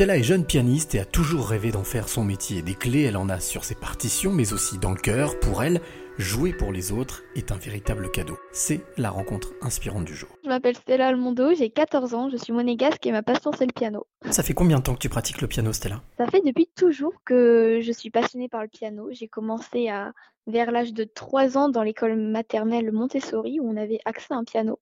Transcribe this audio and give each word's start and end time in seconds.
Stella 0.00 0.16
est 0.16 0.22
jeune 0.22 0.46
pianiste 0.46 0.94
et 0.94 1.00
a 1.00 1.04
toujours 1.04 1.50
rêvé 1.50 1.72
d'en 1.72 1.84
faire 1.84 2.08
son 2.08 2.24
métier. 2.24 2.62
Des 2.62 2.72
clés, 2.72 3.02
elle 3.02 3.18
en 3.18 3.28
a 3.28 3.38
sur 3.38 3.64
ses 3.64 3.74
partitions, 3.74 4.32
mais 4.32 4.54
aussi 4.54 4.78
dans 4.78 4.92
le 4.92 4.96
cœur. 4.96 5.38
Pour 5.38 5.62
elle, 5.62 5.82
jouer 6.20 6.52
pour 6.52 6.70
les 6.72 6.92
autres 6.92 7.22
est 7.34 7.50
un 7.50 7.56
véritable 7.56 8.10
cadeau. 8.10 8.38
C'est 8.52 8.82
la 8.96 9.10
rencontre 9.10 9.52
inspirante 9.62 10.04
du 10.04 10.14
jour. 10.14 10.28
Je 10.44 10.48
m'appelle 10.48 10.76
Stella 10.76 11.08
Almondo, 11.08 11.54
j'ai 11.54 11.70
14 11.70 12.14
ans, 12.14 12.28
je 12.30 12.36
suis 12.36 12.52
monégasque 12.52 13.04
et 13.06 13.12
ma 13.12 13.22
passion 13.22 13.50
c'est 13.56 13.66
le 13.66 13.72
piano. 13.72 14.06
Ça 14.30 14.42
fait 14.42 14.54
combien 14.54 14.78
de 14.78 14.82
temps 14.82 14.94
que 14.94 15.00
tu 15.00 15.08
pratiques 15.08 15.40
le 15.40 15.48
piano, 15.48 15.72
Stella? 15.72 16.02
Ça 16.18 16.26
fait 16.26 16.42
depuis 16.44 16.68
toujours 16.76 17.14
que 17.24 17.80
je 17.82 17.92
suis 17.92 18.10
passionnée 18.10 18.48
par 18.48 18.62
le 18.62 18.68
piano. 18.68 19.08
J'ai 19.10 19.28
commencé 19.28 19.88
à 19.88 20.12
vers 20.46 20.70
l'âge 20.70 20.92
de 20.92 21.04
3 21.04 21.56
ans 21.56 21.68
dans 21.68 21.82
l'école 21.82 22.16
maternelle 22.16 22.92
Montessori 22.92 23.60
où 23.60 23.70
on 23.70 23.76
avait 23.76 24.00
accès 24.04 24.34
à 24.34 24.36
un 24.36 24.44
piano. 24.44 24.78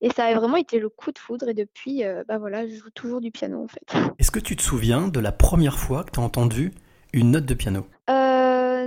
Et 0.00 0.10
ça 0.10 0.24
a 0.24 0.34
vraiment 0.34 0.56
été 0.56 0.78
le 0.78 0.88
coup 0.88 1.12
de 1.12 1.18
foudre 1.18 1.48
et 1.48 1.54
depuis, 1.54 2.04
euh, 2.04 2.24
bah 2.28 2.38
voilà, 2.38 2.66
je 2.66 2.74
joue 2.74 2.90
toujours 2.90 3.20
du 3.20 3.30
piano 3.30 3.62
en 3.62 3.68
fait. 3.68 3.98
Est-ce 4.18 4.30
que 4.30 4.40
tu 4.40 4.56
te 4.56 4.62
souviens 4.62 5.08
de 5.08 5.20
la 5.20 5.32
première 5.32 5.78
fois 5.78 6.04
que 6.04 6.10
tu 6.10 6.20
as 6.20 6.22
entendu 6.22 6.72
une 7.12 7.30
note 7.30 7.46
de 7.46 7.54
piano? 7.54 7.86
Euh, 8.10 8.31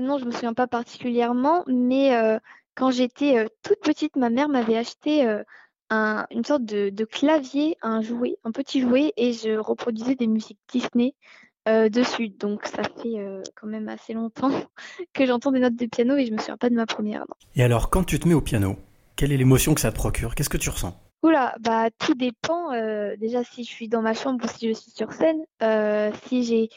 Non, 0.06 0.18
je 0.18 0.26
me 0.26 0.32
souviens 0.32 0.54
pas 0.54 0.68
particulièrement, 0.68 1.64
mais 1.68 2.16
euh, 2.16 2.40
quand 2.76 2.92
j'étais 2.92 3.38
euh, 3.38 3.48
toute 3.64 3.80
petite, 3.82 4.16
ma 4.16 4.30
mère 4.30 4.50
m'avait 4.50 4.78
acheté 4.78 5.28
euh, 5.28 5.44
un, 5.90 6.26
une 6.32 6.44
sorte 6.46 6.64
de, 6.64 6.90
de 6.90 7.06
clavier, 7.06 7.78
un 7.82 8.02
jouet, 8.02 8.38
un 8.44 8.52
petit 8.52 8.82
jouet, 8.82 9.14
et 9.18 9.34
je 9.34 9.58
reproduisais 9.58 10.16
des 10.16 10.28
musiques 10.28 10.60
Disney 10.72 11.14
dessus. 11.90 12.30
Donc 12.30 12.66
ça 12.68 12.84
fait 12.84 13.16
quand 13.56 13.66
même 13.66 13.90
assez 13.90 14.14
longtemps 14.14 14.52
que 15.14 15.26
j'entends 15.26 15.52
des 15.52 15.60
notes 15.60 15.76
de 15.76 15.88
piano 15.88 16.16
et 16.16 16.26
je 16.28 16.32
me 16.32 16.38
souviens 16.38 16.58
pas 16.58 16.70
de 16.70 16.76
ma 16.76 16.86
première. 16.86 17.22
non. 17.22 17.36
Et 17.56 17.64
alors, 17.64 17.90
quand 17.90 18.04
tu 18.04 18.20
te 18.20 18.28
mets 18.28 18.36
au 18.36 18.42
piano, 18.42 18.76
quelle 19.16 19.32
est 19.32 19.38
l'émotion 19.38 19.74
que 19.74 19.82
ça 19.82 19.92
te 19.92 19.96
procure? 19.96 20.36
Qu'est-ce 20.36 20.50
que 20.50 20.58
tu 20.58 20.70
ressens? 20.70 20.94
Oula, 21.24 21.56
bah 21.60 21.90
tout 21.98 22.14
dépend. 22.14 22.72
euh, 22.74 23.16
déjà 23.18 23.44
si 23.44 23.64
je 23.64 23.70
suis 23.70 23.88
dans 23.88 24.04
ma 24.04 24.14
chambre 24.14 24.46
ou 24.46 24.48
si 24.48 24.68
je 24.70 24.74
suis 24.74 24.92
sur 24.92 25.12
scène. 25.12 25.40
Euh, 25.64 26.12
si 26.28 26.44
j'ai 26.44 26.70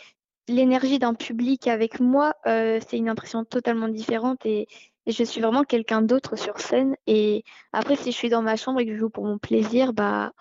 l'énergie 0.48 0.98
d'un 0.98 1.14
public 1.14 1.66
avec 1.68 2.00
moi, 2.00 2.34
euh, 2.46 2.80
c'est 2.88 2.96
une 2.96 3.08
impression 3.08 3.44
totalement 3.44 3.88
différente 3.88 4.44
et, 4.44 4.66
je 5.06 5.24
suis 5.24 5.40
vraiment 5.40 5.64
quelqu'un 5.64 6.02
d'autre 6.02 6.36
sur 6.36 6.58
scène. 6.60 6.94
Et 7.06 7.42
après, 7.72 7.96
si 7.96 8.12
je 8.12 8.16
suis 8.16 8.28
dans 8.28 8.42
ma 8.42 8.56
chambre 8.56 8.80
et 8.80 8.84
que 8.84 8.92
je 8.92 8.98
joue 8.98 9.08
pour 9.08 9.24
mon 9.24 9.38
plaisir, 9.38 9.94
bah 9.94 10.32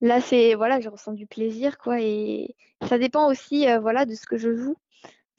là 0.00 0.20
c'est 0.20 0.54
voilà, 0.54 0.78
je 0.78 0.88
ressens 0.88 1.14
du 1.14 1.26
plaisir 1.26 1.76
quoi. 1.76 2.00
Et 2.00 2.54
ça 2.88 2.98
dépend 2.98 3.28
aussi 3.28 3.68
euh, 3.68 3.80
voilà 3.80 4.06
de 4.06 4.14
ce 4.14 4.24
que 4.24 4.36
je 4.36 4.54
joue. 4.54 4.76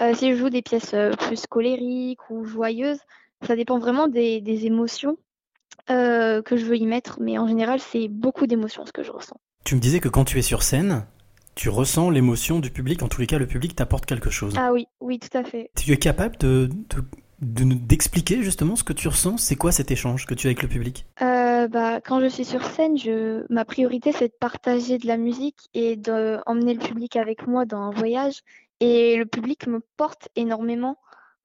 Euh, 0.02 0.14
si 0.16 0.32
je 0.32 0.36
joue 0.36 0.50
des 0.50 0.62
pièces 0.62 0.94
plus 1.18 1.46
colériques 1.48 2.30
ou 2.30 2.44
joyeuses, 2.44 3.00
ça 3.48 3.56
dépend 3.56 3.80
vraiment 3.80 4.10
des, 4.10 4.42
des 4.42 4.66
émotions 4.66 5.18
que 5.88 6.44
je 6.52 6.66
veux 6.66 6.76
y 6.76 6.86
mettre, 6.86 7.20
mais 7.22 7.38
en 7.38 7.48
général, 7.48 7.80
c'est 7.80 8.10
beaucoup 8.10 8.48
d'émotions 8.48 8.86
ce 8.86 8.92
que 8.92 9.04
je 9.04 9.12
ressens. 9.12 9.38
Tu 9.64 9.76
me 9.76 9.80
disais 9.80 10.02
que 10.02 10.10
quand 10.10 10.26
tu 10.26 10.40
es 10.40 10.42
sur 10.42 10.62
scène, 10.62 11.06
tu 11.56 11.70
ressens 11.70 12.10
l'émotion 12.10 12.60
du 12.60 12.70
public. 12.72 13.04
En 13.04 13.08
tous 13.08 13.22
les 13.22 13.28
cas, 13.28 13.38
le 13.38 13.48
public 13.48 13.76
t'apporte 13.76 14.06
quelque 14.06 14.30
chose. 14.30 14.54
Ah 14.58 14.72
oui, 14.74 14.88
oui, 15.02 15.20
tout 15.20 15.36
à 15.38 15.44
fait. 15.44 15.72
Tu 15.76 15.92
es 15.92 15.98
capable 15.98 16.38
de, 16.38 16.68
de- 16.68 17.04
de 17.42 17.64
nous- 17.64 17.76
d'expliquer 17.76 18.42
justement 18.42 18.76
ce 18.76 18.84
que 18.84 18.94
tu 18.94 19.08
ressens? 19.08 19.38
C'est 19.38 19.56
quoi 19.56 19.72
cet 19.72 19.92
échange 19.92 20.26
que 20.26 20.34
tu 20.34 20.48
as 20.48 20.50
avec 20.50 20.62
le 20.64 20.70
public? 20.70 21.06
Euh, 21.22 21.68
bah, 21.68 22.00
quand 22.02 22.20
je 22.22 22.28
suis 22.28 22.46
sur 22.46 22.64
scène, 22.64 22.98
je... 22.98 23.46
ma 23.52 23.66
priorité, 23.66 24.12
c'est 24.12 24.30
de 24.30 24.34
partager 24.40 24.98
de 24.98 25.08
la 25.08 25.18
musique 25.18 25.70
et 25.74 25.96
d'emmener 25.96 26.74
le 26.74 26.80
public 26.80 27.16
avec 27.16 27.48
moi 27.48 27.66
dans 27.66 27.82
un 27.82 27.92
voyage. 27.92 28.42
Et 28.80 29.16
le 29.18 29.26
public 29.26 29.68
me 29.68 29.82
porte 29.98 30.30
énormément. 30.36 30.98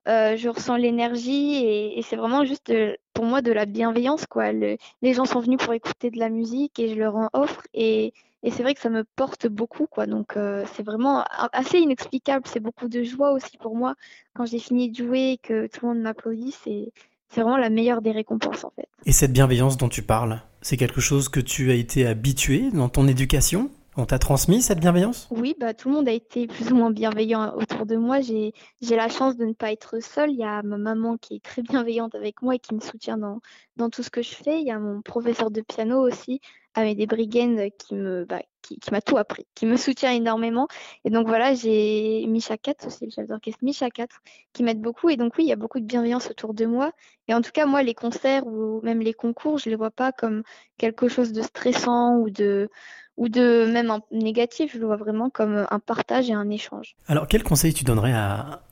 Euh, 0.08 0.36
je 0.36 0.48
ressens 0.48 0.76
l'énergie 0.76 1.56
et, 1.64 2.00
c'est 2.02 2.16
vraiment 2.16 2.44
juste 2.44 2.70
euh, 2.70 2.94
pour 3.12 3.26
moi 3.26 3.42
de 3.42 3.52
la 3.52 3.66
bienveillance, 3.66 4.26
quoi. 4.26 4.52
Le- 4.52 4.78
les 5.02 5.12
gens 5.12 5.26
sont 5.26 5.40
venus 5.40 5.58
pour 5.58 5.74
écouter 5.74 6.10
de 6.10 6.18
la 6.18 6.30
musique 6.30 6.78
et 6.78 6.88
je 6.88 6.94
leur 6.94 7.14
en 7.16 7.28
offre. 7.34 7.62
Et, 7.74 8.14
et 8.42 8.50
c'est 8.50 8.62
vrai 8.62 8.74
que 8.74 8.80
ça 8.80 8.88
me 8.88 9.04
porte 9.16 9.46
beaucoup, 9.48 9.86
quoi. 9.86 10.06
Donc 10.06 10.36
euh, 10.36 10.64
c'est 10.74 10.82
vraiment 10.82 11.24
assez 11.52 11.78
inexplicable. 11.78 12.44
C'est 12.46 12.60
beaucoup 12.60 12.88
de 12.88 13.02
joie 13.02 13.32
aussi 13.32 13.58
pour 13.58 13.76
moi 13.76 13.94
quand 14.34 14.46
j'ai 14.46 14.58
fini 14.58 14.90
de 14.90 14.96
jouer 14.96 15.32
et 15.32 15.38
que 15.38 15.66
tout 15.66 15.86
le 15.86 15.94
monde 15.94 16.02
m'applaudit. 16.02 16.54
C'est 16.64 16.92
c'est 17.30 17.42
vraiment 17.42 17.58
la 17.58 17.68
meilleure 17.70 18.00
des 18.00 18.12
récompenses, 18.12 18.64
en 18.64 18.70
fait. 18.70 18.88
Et 19.04 19.12
cette 19.12 19.32
bienveillance 19.32 19.76
dont 19.76 19.88
tu 19.90 20.02
parles, 20.02 20.40
c'est 20.62 20.76
quelque 20.76 21.00
chose 21.00 21.28
que 21.28 21.40
tu 21.40 21.70
as 21.70 21.74
été 21.74 22.06
habitué 22.06 22.70
dans 22.72 22.88
ton 22.88 23.06
éducation? 23.06 23.70
On 24.00 24.06
t'a 24.06 24.20
transmis 24.20 24.62
cette 24.62 24.78
bienveillance? 24.78 25.26
Oui, 25.32 25.56
bah, 25.58 25.74
tout 25.74 25.88
le 25.88 25.96
monde 25.96 26.08
a 26.08 26.12
été 26.12 26.46
plus 26.46 26.70
ou 26.70 26.76
moins 26.76 26.92
bienveillant 26.92 27.52
autour 27.56 27.84
de 27.84 27.96
moi. 27.96 28.20
J'ai, 28.20 28.52
la 28.80 29.08
chance 29.08 29.36
de 29.36 29.44
ne 29.44 29.54
pas 29.54 29.72
être 29.72 30.00
seule. 30.00 30.30
Il 30.30 30.38
y 30.38 30.44
a 30.44 30.62
ma 30.62 30.78
maman 30.78 31.16
qui 31.16 31.34
est 31.34 31.42
très 31.42 31.62
bienveillante 31.62 32.14
avec 32.14 32.40
moi 32.40 32.54
et 32.54 32.60
qui 32.60 32.76
me 32.76 32.80
soutient 32.80 33.18
dans 33.18 33.90
tout 33.90 34.04
ce 34.04 34.10
que 34.10 34.22
je 34.22 34.36
fais. 34.36 34.60
Il 34.60 34.66
y 34.68 34.70
a 34.70 34.78
mon 34.78 35.02
professeur 35.02 35.50
de 35.50 35.62
piano 35.62 36.00
aussi, 36.00 36.40
Amédée 36.78 37.06
Briguen, 37.06 37.70
qui 37.78 37.94
me, 37.94 38.24
bah, 38.24 38.40
qui, 38.62 38.78
qui 38.78 38.90
m'a 38.92 39.00
tout 39.00 39.16
appris, 39.16 39.46
qui 39.54 39.66
me 39.66 39.76
soutient 39.76 40.12
énormément. 40.12 40.68
Et 41.04 41.10
donc 41.10 41.26
voilà, 41.26 41.54
j'ai 41.54 42.24
Micha 42.26 42.56
4 42.56 42.86
aussi, 42.86 43.06
le 43.06 43.10
chef 43.10 43.26
d'orchestre 43.26 43.58
Micha 43.62 43.90
4, 43.90 44.16
qui 44.52 44.62
m'aide 44.62 44.80
beaucoup. 44.80 45.08
Et 45.10 45.16
donc 45.16 45.32
oui, 45.38 45.44
il 45.44 45.48
y 45.48 45.52
a 45.52 45.56
beaucoup 45.56 45.80
de 45.80 45.84
bienveillance 45.84 46.30
autour 46.30 46.54
de 46.54 46.66
moi. 46.66 46.92
Et 47.26 47.34
en 47.34 47.42
tout 47.42 47.50
cas, 47.52 47.66
moi, 47.66 47.82
les 47.82 47.94
concerts 47.94 48.46
ou 48.46 48.80
même 48.82 49.00
les 49.00 49.14
concours, 49.14 49.58
je 49.58 49.70
les 49.70 49.76
vois 49.76 49.90
pas 49.90 50.12
comme 50.12 50.42
quelque 50.76 51.08
chose 51.08 51.32
de 51.32 51.42
stressant 51.42 52.16
ou 52.16 52.30
de 52.30 52.68
ou 53.16 53.28
de 53.28 53.68
même 53.72 53.90
un 53.90 54.00
négatif, 54.12 54.72
je 54.72 54.78
le 54.78 54.86
vois 54.86 54.96
vraiment 54.96 55.28
comme 55.28 55.66
un 55.68 55.78
partage 55.80 56.30
et 56.30 56.34
un 56.34 56.48
échange. 56.50 56.94
Alors, 57.08 57.26
quel 57.26 57.42
conseil 57.42 57.74
tu 57.74 57.82
donnerais 57.82 58.12
à, 58.12 58.62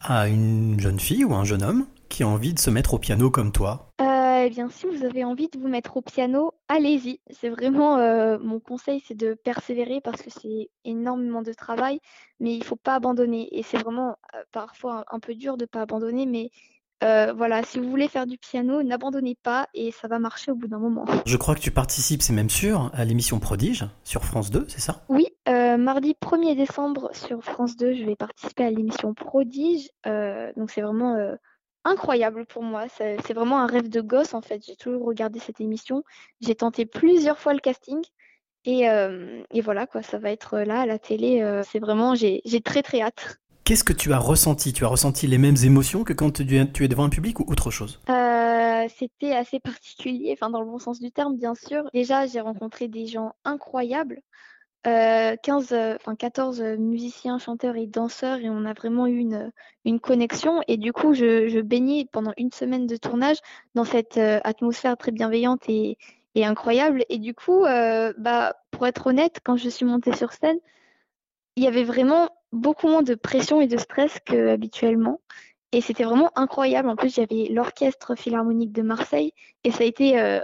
à 0.00 0.28
une 0.28 0.78
jeune 0.78 1.00
fille 1.00 1.24
ou 1.24 1.34
un 1.34 1.42
jeune 1.42 1.64
homme 1.64 1.86
qui 2.08 2.22
a 2.22 2.28
envie 2.28 2.54
de 2.54 2.60
se 2.60 2.70
mettre 2.70 2.94
au 2.94 2.98
piano 2.98 3.30
comme 3.30 3.50
toi? 3.50 3.90
Euh, 4.00 4.04
eh 4.46 4.50
bien, 4.50 4.68
si 4.68 4.86
vous 4.86 5.04
avez 5.04 5.24
envie 5.24 5.48
de 5.48 5.58
vous 5.58 5.68
mettre 5.68 5.96
au 5.96 6.02
piano, 6.02 6.52
allez-y. 6.68 7.20
C'est 7.30 7.48
vraiment 7.48 7.98
euh, 7.98 8.38
mon 8.38 8.60
conseil, 8.60 9.02
c'est 9.06 9.16
de 9.16 9.34
persévérer 9.34 10.00
parce 10.00 10.22
que 10.22 10.30
c'est 10.30 10.70
énormément 10.84 11.42
de 11.42 11.52
travail, 11.52 12.00
mais 12.38 12.54
il 12.54 12.62
faut 12.62 12.76
pas 12.76 12.94
abandonner. 12.94 13.48
Et 13.58 13.62
c'est 13.62 13.78
vraiment 13.78 14.16
euh, 14.34 14.42
parfois 14.52 15.04
un, 15.10 15.16
un 15.16 15.20
peu 15.20 15.34
dur 15.34 15.56
de 15.56 15.64
pas 15.64 15.82
abandonner, 15.82 16.26
mais 16.26 16.50
euh, 17.02 17.32
voilà, 17.36 17.62
si 17.62 17.78
vous 17.78 17.90
voulez 17.90 18.08
faire 18.08 18.26
du 18.26 18.38
piano, 18.38 18.82
n'abandonnez 18.82 19.36
pas 19.42 19.66
et 19.74 19.90
ça 19.90 20.08
va 20.08 20.18
marcher 20.18 20.52
au 20.52 20.54
bout 20.54 20.68
d'un 20.68 20.78
moment. 20.78 21.04
Je 21.26 21.36
crois 21.36 21.54
que 21.54 21.60
tu 21.60 21.70
participes, 21.70 22.22
c'est 22.22 22.32
même 22.32 22.48
sûr, 22.48 22.90
à 22.94 23.04
l'émission 23.04 23.38
Prodige 23.38 23.84
sur 24.04 24.24
France 24.24 24.50
2, 24.50 24.64
c'est 24.68 24.80
ça? 24.80 25.04
Oui, 25.08 25.26
euh, 25.48 25.76
mardi 25.76 26.16
1er 26.22 26.56
décembre 26.56 27.10
sur 27.12 27.42
France 27.42 27.76
2, 27.76 27.94
je 27.94 28.04
vais 28.04 28.16
participer 28.16 28.64
à 28.64 28.70
l'émission 28.70 29.12
Prodige. 29.12 29.90
Euh, 30.06 30.52
donc 30.56 30.70
c'est 30.70 30.80
vraiment 30.80 31.16
incroyable 31.86 32.46
pour 32.46 32.62
moi. 32.62 32.86
C'est 32.88 33.32
vraiment 33.32 33.58
un 33.60 33.66
rêve 33.66 33.88
de 33.88 34.00
gosse 34.00 34.34
en 34.34 34.42
fait. 34.42 34.64
J'ai 34.66 34.76
toujours 34.76 35.04
regardé 35.06 35.38
cette 35.38 35.60
émission. 35.60 36.02
J'ai 36.40 36.54
tenté 36.54 36.86
plusieurs 36.86 37.38
fois 37.38 37.54
le 37.54 37.60
casting. 37.60 38.02
Et, 38.64 38.90
euh, 38.90 39.42
et 39.52 39.60
voilà 39.60 39.86
quoi, 39.86 40.02
ça 40.02 40.18
va 40.18 40.32
être 40.32 40.58
là 40.58 40.80
à 40.80 40.86
la 40.86 40.98
télé. 40.98 41.40
euh, 41.40 41.62
c'est 41.62 41.78
vraiment, 41.78 42.16
j'ai 42.16 42.42
j'ai 42.44 42.60
très 42.60 42.82
très 42.82 43.00
hâte. 43.00 43.38
Qu'est-ce 43.64 43.84
que 43.84 43.92
tu 43.92 44.12
as 44.12 44.18
ressenti? 44.18 44.72
Tu 44.72 44.84
as 44.84 44.88
ressenti 44.88 45.26
les 45.26 45.38
mêmes 45.38 45.56
émotions 45.64 46.04
que 46.04 46.12
quand 46.12 46.32
tu 46.32 46.56
es 46.56 46.72
tu 46.72 46.84
es 46.84 46.88
devant 46.88 47.04
un 47.04 47.08
public 47.08 47.40
ou 47.40 47.44
autre 47.48 47.70
chose? 47.70 48.00
Euh, 48.08 48.86
c'était 48.96 49.32
assez 49.34 49.60
particulier, 49.60 50.32
enfin 50.32 50.50
dans 50.50 50.60
le 50.60 50.66
bon 50.66 50.78
sens 50.78 51.00
du 51.00 51.10
terme, 51.12 51.36
bien 51.36 51.54
sûr. 51.54 51.84
Déjà, 51.94 52.26
j'ai 52.26 52.40
rencontré 52.40 52.88
des 52.88 53.06
gens 53.06 53.32
incroyables, 53.44 54.20
euh, 54.86 55.36
15, 55.42 55.72
euh, 55.72 55.96
14 56.18 56.60
euh, 56.60 56.76
musiciens, 56.76 57.38
chanteurs 57.38 57.76
et 57.76 57.86
danseurs, 57.86 58.38
et 58.38 58.50
on 58.50 58.64
a 58.64 58.72
vraiment 58.72 59.06
eu 59.06 59.18
une, 59.84 60.00
connexion. 60.00 60.62
Et 60.68 60.76
du 60.76 60.92
coup, 60.92 61.14
je, 61.14 61.60
baignais 61.60 62.06
pendant 62.10 62.32
une 62.36 62.52
semaine 62.52 62.86
de 62.86 62.96
tournage 62.96 63.38
dans 63.74 63.84
cette 63.84 64.16
euh, 64.16 64.40
atmosphère 64.44 64.96
très 64.96 65.12
bienveillante 65.12 65.68
et, 65.68 65.98
incroyable. 66.36 67.04
Et 67.08 67.18
du 67.18 67.34
coup, 67.34 67.64
euh, 67.64 68.12
bah, 68.18 68.56
pour 68.70 68.86
être 68.86 69.06
honnête, 69.06 69.40
quand 69.42 69.56
je 69.56 69.70
suis 69.70 69.86
montée 69.86 70.14
sur 70.14 70.32
scène, 70.32 70.58
il 71.56 71.64
y 71.64 71.66
avait 71.66 71.84
vraiment 71.84 72.28
beaucoup 72.52 72.88
moins 72.88 73.02
de 73.02 73.14
pression 73.14 73.60
et 73.60 73.66
de 73.66 73.78
stress 73.78 74.18
qu'habituellement. 74.24 75.20
Et 75.72 75.80
c'était 75.80 76.04
vraiment 76.04 76.30
incroyable. 76.36 76.88
En 76.88 76.96
plus, 76.96 77.18
avait 77.18 77.48
l'Orchestre 77.50 78.14
Philharmonique 78.16 78.72
de 78.72 78.82
Marseille 78.82 79.32
et 79.64 79.70
ça 79.70 79.84
a 79.84 79.86
été, 79.86 80.20
euh, 80.20 80.40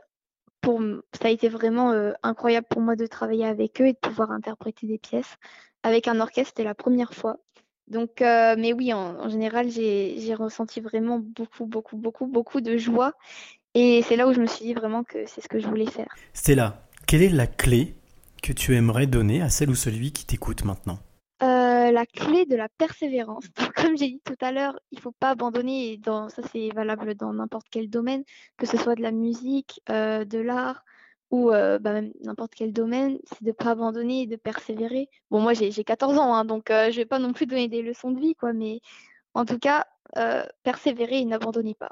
pour, 0.62 0.80
ça 1.12 1.28
a 1.28 1.30
été 1.30 1.48
vraiment 1.48 1.92
euh, 1.92 2.12
incroyable 2.22 2.66
pour 2.70 2.80
moi 2.80 2.96
de 2.96 3.06
travailler 3.06 3.44
avec 3.44 3.82
eux 3.82 3.86
et 3.88 3.92
de 3.92 3.98
pouvoir 3.98 4.30
interpréter 4.30 4.86
des 4.86 4.96
pièces 4.96 5.36
avec 5.82 6.08
un 6.08 6.20
orchestre. 6.20 6.52
C'était 6.56 6.64
la 6.64 6.74
première 6.74 7.12
fois. 7.12 7.38
Donc, 7.88 8.22
euh, 8.22 8.54
mais 8.56 8.72
oui, 8.72 8.94
en, 8.94 9.28
général, 9.28 9.68
j'ai, 9.68 10.34
ressenti 10.34 10.80
vraiment 10.80 11.18
beaucoup, 11.18 11.66
beaucoup, 11.66 11.96
beaucoup, 11.96 12.26
beaucoup 12.26 12.60
de 12.60 12.78
joie. 12.78 13.12
Et 13.74 14.02
c'est 14.08 14.16
là 14.16 14.26
où 14.28 14.32
je 14.32 14.40
me 14.40 14.46
suis 14.46 14.64
dit 14.64 14.72
vraiment 14.72 15.02
que 15.02 15.26
c'est 15.26 15.42
ce 15.42 15.48
que 15.48 15.58
je 15.58 15.66
voulais 15.66 15.90
faire. 15.90 16.14
Stella, 16.32 16.80
quelle 17.06 17.22
est 17.22 17.28
la 17.28 17.46
clé 17.46 17.94
que 18.42 18.52
tu 18.52 18.74
aimerais 18.76 19.06
donner 19.06 19.42
à 19.42 19.50
celle 19.50 19.68
ou 19.68 19.74
celui 19.74 20.12
qui 20.12 20.24
t'écoute 20.24 20.64
maintenant? 20.64 21.00
La 21.92 22.06
clé 22.06 22.46
de 22.46 22.56
la 22.56 22.68
persévérance. 22.68 23.44
Donc, 23.56 23.72
comme 23.74 23.96
j'ai 23.96 24.08
dit 24.08 24.22
tout 24.24 24.36
à 24.40 24.52
l'heure, 24.52 24.78
il 24.90 25.00
faut 25.00 25.12
pas 25.12 25.30
abandonner. 25.30 25.92
Et 25.92 25.96
dans, 25.96 26.28
ça, 26.28 26.42
c'est 26.52 26.70
valable 26.70 27.14
dans 27.14 27.32
n'importe 27.32 27.66
quel 27.70 27.88
domaine, 27.88 28.24
que 28.56 28.66
ce 28.66 28.76
soit 28.76 28.94
de 28.94 29.02
la 29.02 29.12
musique, 29.12 29.80
euh, 29.90 30.24
de 30.24 30.38
l'art 30.38 30.84
ou 31.30 31.50
euh, 31.50 31.78
bah, 31.78 31.94
même 31.94 32.12
n'importe 32.22 32.54
quel 32.54 32.74
domaine, 32.74 33.18
c'est 33.24 33.42
de 33.42 33.52
pas 33.52 33.70
abandonner 33.70 34.22
et 34.22 34.26
de 34.26 34.36
persévérer. 34.36 35.08
Bon, 35.30 35.40
moi, 35.40 35.54
j'ai 35.54 35.70
j'ai 35.70 35.84
14 35.84 36.18
ans, 36.18 36.34
hein, 36.34 36.44
donc 36.44 36.70
euh, 36.70 36.90
je 36.90 36.96
vais 36.96 37.06
pas 37.06 37.18
non 37.18 37.32
plus 37.32 37.46
donner 37.46 37.68
des 37.68 37.80
leçons 37.80 38.10
de 38.10 38.20
vie, 38.20 38.34
quoi, 38.34 38.52
mais 38.52 38.80
en 39.32 39.46
tout 39.46 39.58
cas, 39.58 39.86
persévérer 40.62 41.20
et 41.20 41.24
n'abandonnez 41.24 41.74
pas. 41.74 41.90